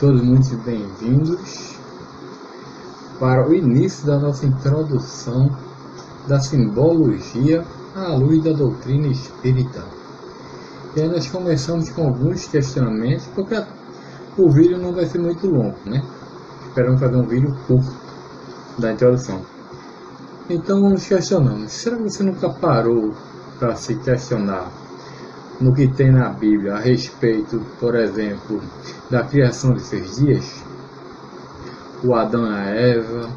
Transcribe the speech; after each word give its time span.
Todos 0.00 0.22
muito 0.22 0.56
bem-vindos 0.64 1.76
para 3.18 3.46
o 3.46 3.52
início 3.52 4.06
da 4.06 4.18
nossa 4.18 4.46
introdução 4.46 5.54
da 6.26 6.40
simbologia 6.40 7.62
à 7.94 8.08
luz 8.14 8.42
da 8.42 8.52
doutrina 8.52 9.08
espírita. 9.08 9.84
E 10.96 11.02
aí 11.02 11.08
nós 11.10 11.28
começamos 11.28 11.90
com 11.90 12.06
alguns 12.06 12.46
questionamentos, 12.46 13.26
porque 13.34 13.62
o 14.38 14.48
vídeo 14.48 14.78
não 14.78 14.94
vai 14.94 15.04
ser 15.04 15.18
muito 15.18 15.46
longo, 15.46 15.76
né? 15.84 16.02
Esperamos 16.66 16.98
fazer 16.98 17.16
um 17.16 17.26
vídeo 17.26 17.54
curto 17.66 17.92
da 18.78 18.92
introdução. 18.92 19.42
Então 20.48 20.80
nos 20.80 21.06
questionamos, 21.06 21.72
será 21.72 21.98
que 21.98 22.04
você 22.04 22.22
nunca 22.22 22.48
parou 22.48 23.12
para 23.58 23.76
se 23.76 23.96
questionar 23.96 24.79
no 25.60 25.74
que 25.74 25.86
tem 25.88 26.10
na 26.10 26.30
Bíblia 26.30 26.74
a 26.74 26.78
respeito, 26.80 27.60
por 27.78 27.94
exemplo, 27.94 28.62
da 29.10 29.22
criação 29.22 29.74
de 29.74 29.82
seus 29.82 30.16
dias, 30.16 30.64
o 32.02 32.14
Adão 32.14 32.46
e 32.46 32.54
a 32.54 32.64
Eva, 32.70 33.30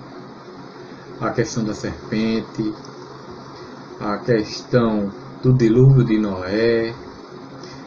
a 1.20 1.30
questão 1.31 1.66
da 1.66 1.73
serpente, 1.73 2.73
a 4.00 4.17
questão 4.20 5.12
do 5.41 5.54
dilúvio 5.54 6.05
de 6.05 6.17
Noé, 6.17 6.94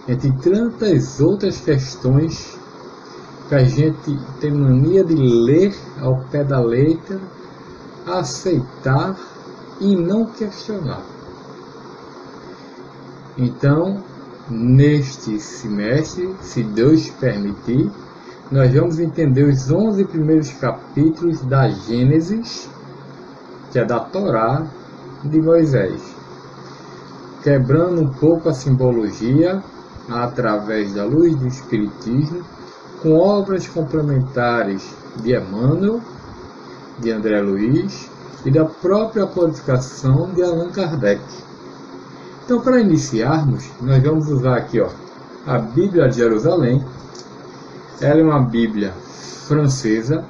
entre 0.07 0.31
tantas 0.43 1.19
outras 1.21 1.59
questões 1.59 2.59
que 3.49 3.55
a 3.55 3.65
gente 3.65 4.19
tem 4.41 4.53
mania 4.53 5.03
de 5.03 5.15
ler 5.15 5.75
ao 6.01 6.21
pé 6.31 6.45
da 6.45 6.61
letra, 6.61 7.19
aceitar 8.07 9.17
e 9.81 9.97
não 9.97 10.27
questionar. 10.27 11.03
Então, 13.39 14.03
Neste 14.49 15.41
semestre, 15.41 16.33
se 16.41 16.63
Deus 16.63 17.11
permitir, 17.11 17.91
nós 18.49 18.73
vamos 18.73 19.01
entender 19.01 19.43
os 19.43 19.73
11 19.73 20.05
primeiros 20.05 20.51
capítulos 20.51 21.41
da 21.41 21.69
Gênesis, 21.69 22.71
que 23.73 23.81
é 23.81 23.85
da 23.85 23.99
Torá 23.99 24.65
de 25.25 25.41
Moisés, 25.41 26.01
quebrando 27.43 28.01
um 28.03 28.09
pouco 28.09 28.49
a 28.49 28.55
simbologia 28.55 29.61
através 30.09 30.95
da 30.95 31.05
luz 31.05 31.35
do 31.35 31.49
Espiritismo, 31.49 32.45
com 33.03 33.19
obras 33.19 33.67
complementares 33.67 34.89
de 35.17 35.37
Emmanuel, 35.37 36.01
de 37.01 37.11
André 37.11 37.41
Luiz 37.41 38.09
e 38.45 38.51
da 38.53 38.65
própria 38.65 39.27
codificação 39.27 40.33
de 40.33 40.45
Allan 40.45 40.71
Kardec. 40.71 41.46
Então, 42.47 42.61
para 42.61 42.79
iniciarmos, 42.81 43.69
nós 43.83 44.01
vamos 44.01 44.29
usar 44.31 44.57
aqui 44.57 44.81
ó, 44.81 44.89
a 45.45 45.59
Bíblia 45.59 46.09
de 46.09 46.19
Jerusalém. 46.19 46.81
Ela 48.01 48.21
é 48.21 48.23
uma 48.23 48.39
Bíblia 48.39 48.93
francesa. 49.49 50.25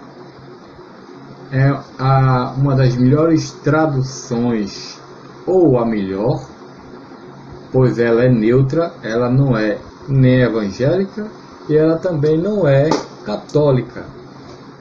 É 1.53 1.79
a, 1.99 2.55
uma 2.57 2.75
das 2.75 2.97
melhores 2.97 3.51
traduções, 3.51 4.99
ou 5.47 5.79
a 5.79 5.85
melhor, 5.85 6.43
pois 7.71 7.99
ela 7.99 8.25
é 8.25 8.31
neutra, 8.31 8.95
ela 9.03 9.29
não 9.29 9.55
é 9.55 9.77
nem 10.09 10.41
evangélica 10.41 11.27
e 11.69 11.77
ela 11.77 11.99
também 11.99 12.39
não 12.39 12.67
é 12.67 12.89
católica. 13.27 14.07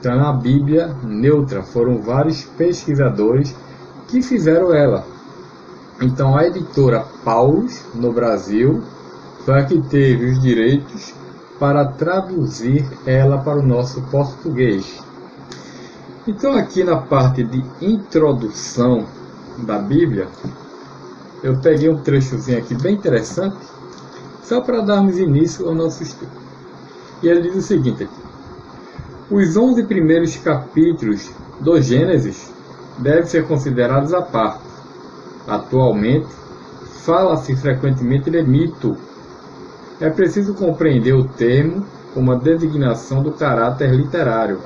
Então 0.00 0.10
é 0.10 0.16
uma 0.16 0.32
Bíblia 0.32 0.96
neutra. 1.04 1.62
Foram 1.62 2.00
vários 2.00 2.44
pesquisadores 2.44 3.54
que 4.08 4.22
fizeram 4.22 4.72
ela. 4.72 5.15
Então 6.00 6.36
a 6.36 6.46
editora 6.46 7.06
Paulus, 7.24 7.82
no 7.94 8.12
Brasil, 8.12 8.82
foi 9.44 9.60
a 9.60 9.64
que 9.64 9.80
teve 9.80 10.26
os 10.26 10.40
direitos 10.40 11.14
para 11.58 11.86
traduzir 11.86 12.86
ela 13.06 13.38
para 13.38 13.58
o 13.58 13.66
nosso 13.66 14.02
português. 14.02 15.02
Então 16.28 16.54
aqui 16.54 16.84
na 16.84 16.98
parte 16.98 17.42
de 17.42 17.64
introdução 17.80 19.06
da 19.58 19.78
Bíblia, 19.78 20.28
eu 21.42 21.58
peguei 21.60 21.88
um 21.88 22.02
trechozinho 22.02 22.58
aqui 22.58 22.74
bem 22.74 22.94
interessante, 22.94 23.56
só 24.42 24.60
para 24.60 24.82
darmos 24.82 25.18
início 25.18 25.66
ao 25.66 25.74
nosso 25.74 26.02
estudo. 26.02 26.30
E 27.22 27.28
ele 27.28 27.40
diz 27.40 27.56
o 27.56 27.62
seguinte 27.62 28.04
aqui. 28.04 28.26
Os 29.30 29.56
11 29.56 29.84
primeiros 29.84 30.36
capítulos 30.36 31.30
do 31.58 31.80
Gênesis 31.80 32.52
devem 32.98 33.24
ser 33.24 33.46
considerados 33.46 34.12
à 34.12 34.20
parte 34.20 34.65
Atualmente, 35.46 36.26
fala-se 37.04 37.54
frequentemente 37.56 38.30
de 38.30 38.42
mito. 38.42 38.96
É 40.00 40.10
preciso 40.10 40.54
compreender 40.54 41.14
o 41.14 41.24
termo 41.24 41.86
como 42.12 42.32
a 42.32 42.36
designação 42.36 43.22
do 43.22 43.32
caráter 43.32 43.90
literário, 43.90 44.58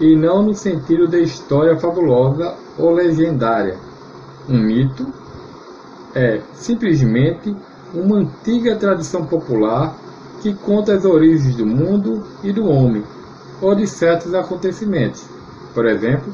e 0.00 0.14
não 0.14 0.42
no 0.42 0.54
sentido 0.54 1.06
de 1.08 1.22
história 1.22 1.76
fabulosa 1.76 2.54
ou 2.78 2.92
legendária. 2.92 3.76
Um 4.48 4.58
mito 4.58 5.06
é 6.14 6.40
simplesmente 6.54 7.54
uma 7.92 8.18
antiga 8.18 8.76
tradição 8.76 9.26
popular 9.26 9.96
que 10.40 10.54
conta 10.54 10.94
as 10.94 11.04
origens 11.04 11.56
do 11.56 11.66
mundo 11.66 12.24
e 12.42 12.52
do 12.52 12.68
homem, 12.68 13.02
ou 13.60 13.74
de 13.74 13.86
certos 13.86 14.32
acontecimentos. 14.34 15.26
Por 15.74 15.86
exemplo, 15.86 16.32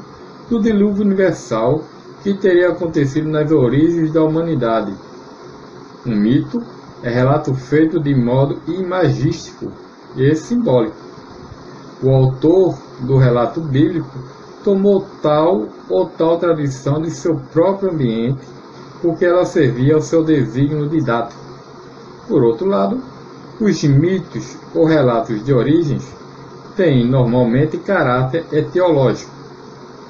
do 0.49 0.61
dilúvio 0.61 1.03
universal 1.03 1.83
que 2.23 2.33
teria 2.33 2.69
acontecido 2.69 3.27
nas 3.27 3.51
origens 3.51 4.11
da 4.13 4.23
humanidade. 4.23 4.93
Um 6.05 6.15
mito 6.15 6.63
é 7.03 7.09
relato 7.09 7.53
feito 7.53 7.99
de 7.99 8.15
modo 8.15 8.61
imagístico 8.65 9.71
e 10.15 10.33
simbólico. 10.33 10.95
O 12.01 12.09
autor 12.09 12.77
do 13.01 13.17
relato 13.17 13.59
bíblico 13.59 14.09
tomou 14.63 15.05
tal 15.21 15.67
ou 15.89 16.05
tal 16.05 16.37
tradição 16.37 17.01
de 17.01 17.11
seu 17.11 17.35
próprio 17.51 17.91
ambiente 17.91 18.41
porque 19.01 19.25
ela 19.25 19.45
servia 19.45 19.95
ao 19.95 20.01
seu 20.01 20.23
desígnio 20.23 20.87
didático. 20.87 21.41
Por 22.25 22.41
outro 22.41 22.67
lado, 22.67 23.01
os 23.59 23.83
mitos 23.83 24.57
ou 24.73 24.85
relatos 24.85 25.43
de 25.43 25.53
origens 25.53 26.07
têm 26.77 27.05
normalmente 27.05 27.77
caráter 27.77 28.45
etiológico. 28.51 29.31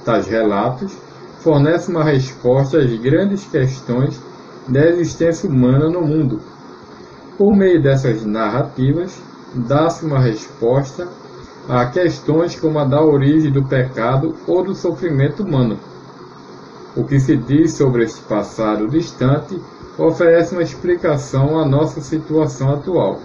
Tais 0.06 0.28
relatos 0.28 0.96
fornece 1.44 1.92
uma 1.92 2.06
resposta 2.06 2.78
às 2.78 2.96
grandes 2.96 3.46
questões 3.46 4.20
da 4.68 4.88
existência 4.88 5.50
humana 5.50 5.90
no 5.90 6.02
mundo. 6.02 6.40
Por 7.38 7.54
meio 7.54 7.82
dessas 7.82 8.26
narrativas, 8.26 9.22
dá-se 9.54 10.06
uma 10.06 10.20
resposta 10.20 11.06
a 11.68 11.86
questões 11.86 12.58
como 12.58 12.80
a 12.80 12.86
da 12.86 13.04
origem 13.04 13.52
do 13.52 13.66
pecado 13.66 14.36
ou 14.48 14.64
do 14.64 14.74
sofrimento 14.74 15.44
humano. 15.44 15.78
O 16.96 17.04
que 17.04 17.20
se 17.20 17.36
diz 17.36 17.74
sobre 17.74 18.04
esse 18.04 18.22
passado 18.22 18.88
distante 18.88 19.60
oferece 19.98 20.54
uma 20.54 20.64
explicação 20.64 21.60
à 21.60 21.66
nossa 21.66 22.00
situação 22.02 22.72
atual. 22.72 23.20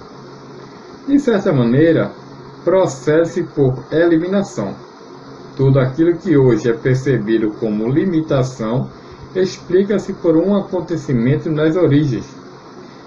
De 1.06 1.18
certa 1.20 1.52
maneira, 1.52 2.10
procede-se 2.64 3.44
por 3.44 3.84
eliminação 3.92 4.87
tudo 5.58 5.80
aquilo 5.80 6.16
que 6.16 6.36
hoje 6.36 6.70
é 6.70 6.72
percebido 6.72 7.50
como 7.58 7.88
limitação 7.88 8.88
explica-se 9.34 10.12
por 10.12 10.36
um 10.36 10.56
acontecimento 10.56 11.50
nas 11.50 11.74
origens. 11.74 12.24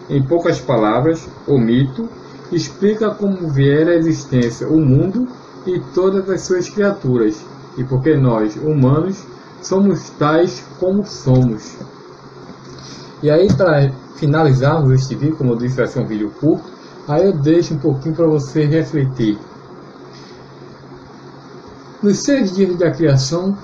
Em 0.09 0.21
poucas 0.21 0.59
palavras, 0.59 1.29
o 1.47 1.57
mito 1.57 2.09
explica 2.51 3.09
como 3.11 3.49
vier 3.49 3.87
à 3.87 3.95
existência 3.95 4.67
o 4.67 4.81
mundo 4.81 5.29
e 5.65 5.79
todas 5.95 6.29
as 6.29 6.41
suas 6.41 6.69
criaturas, 6.69 7.41
e 7.77 7.85
porque 7.85 8.17
nós, 8.17 8.57
humanos, 8.57 9.23
somos 9.61 10.09
tais 10.09 10.61
como 10.77 11.05
somos. 11.05 11.77
E 13.23 13.31
aí, 13.31 13.47
para 13.53 13.93
finalizarmos 14.17 14.91
este 14.91 15.15
vídeo, 15.15 15.37
como 15.37 15.53
eu 15.53 15.57
disse, 15.57 15.77
vai 15.77 15.87
ser 15.87 16.01
um 16.01 16.05
vídeo 16.05 16.29
curto, 16.37 16.65
aí 17.07 17.25
eu 17.25 17.33
deixo 17.33 17.75
um 17.75 17.79
pouquinho 17.79 18.13
para 18.13 18.27
você 18.27 18.65
refletir 18.65 19.39
nos 22.01 22.19
seis 22.19 22.55
dias 22.55 22.75
da 22.77 22.91
criação, 22.91 23.57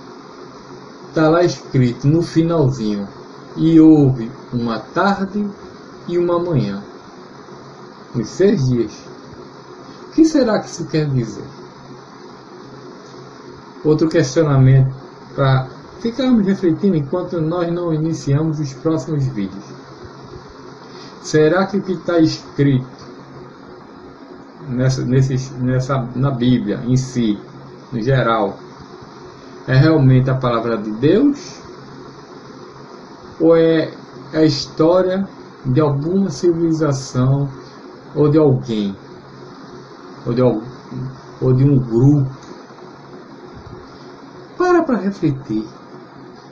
está 1.08 1.30
lá 1.30 1.44
escrito 1.44 2.08
no 2.08 2.22
finalzinho: 2.22 3.08
e 3.56 3.80
houve 3.80 4.32
uma 4.54 4.80
tarde 4.80 5.48
e 6.08 6.18
uma 6.18 6.40
manhã. 6.40 6.84
Nos 8.14 8.30
seis 8.30 8.68
dias. 8.68 8.92
O 10.08 10.12
que 10.12 10.26
será 10.26 10.60
que 10.60 10.68
isso 10.68 10.86
quer 10.88 11.10
dizer? 11.10 11.44
Outro 13.84 14.10
questionamento 14.10 14.94
para 15.36 15.68
ficarmos 16.00 16.46
refletindo 16.46 16.96
enquanto 16.96 17.40
nós 17.42 17.72
não 17.72 17.94
iniciamos 17.94 18.60
os 18.60 18.74
próximos 18.74 19.26
vídeos. 19.26 19.64
Será 21.22 21.66
que 21.66 21.78
o 21.78 21.82
que 21.82 21.94
está 21.94 22.20
escrito 22.20 22.88
nessa, 24.70 25.04
nesse, 25.04 25.54
nessa, 25.56 26.08
na 26.16 26.32
Bíblia 26.32 26.82
em 26.86 26.96
si 26.96 27.40
geral, 27.94 28.58
é 29.68 29.76
realmente 29.76 30.30
a 30.30 30.36
palavra 30.36 30.78
de 30.78 30.92
Deus? 30.92 31.62
Ou 33.40 33.56
é 33.56 33.92
a 34.34 34.44
história 34.44 35.28
de 35.66 35.80
alguma 35.80 36.30
civilização 36.30 37.50
ou 38.16 38.30
de 38.30 38.38
alguém? 38.38 38.96
Ou 40.26 40.34
de, 40.34 40.42
ou 40.42 41.54
de 41.54 41.64
um 41.64 41.78
grupo. 41.78 42.32
Para 44.58 44.84
para 44.84 44.98
refletir 44.98 45.66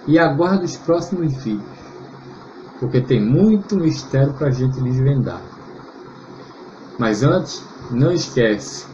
e 0.07 0.19
aguarde 0.19 0.65
os 0.65 0.77
próximos 0.77 1.33
vídeos, 1.43 1.65
porque 2.79 3.01
tem 3.01 3.19
muito 3.19 3.75
mistério 3.75 4.33
para 4.33 4.47
a 4.47 4.51
gente 4.51 4.79
desvendar. 4.81 5.41
Mas 6.99 7.23
antes, 7.23 7.63
não 7.89 8.11
esquece 8.11 8.85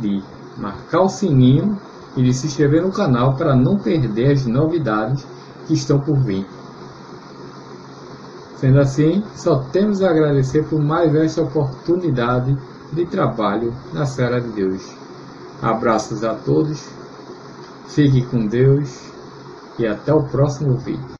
de 0.00 0.22
marcar 0.56 1.02
o 1.02 1.08
sininho 1.08 1.78
e 2.16 2.22
de 2.22 2.32
se 2.32 2.46
inscrever 2.46 2.82
no 2.82 2.92
canal 2.92 3.36
para 3.36 3.54
não 3.54 3.78
perder 3.78 4.32
as 4.32 4.46
novidades 4.46 5.26
que 5.66 5.74
estão 5.74 6.00
por 6.00 6.16
vir. 6.18 6.46
Sendo 8.56 8.78
assim, 8.78 9.22
só 9.36 9.60
temos 9.72 10.02
a 10.02 10.10
agradecer 10.10 10.64
por 10.64 10.80
mais 10.80 11.14
esta 11.14 11.42
oportunidade 11.42 12.56
de 12.92 13.06
trabalho 13.06 13.74
na 13.92 14.04
Serra 14.04 14.40
de 14.40 14.48
Deus. 14.48 14.94
Abraços 15.62 16.24
a 16.24 16.34
todos, 16.34 16.88
fique 17.88 18.22
com 18.26 18.46
Deus 18.46 19.10
e 19.78 19.86
até 19.86 20.12
o 20.12 20.24
próximo 20.24 20.76
vídeo. 20.76 21.18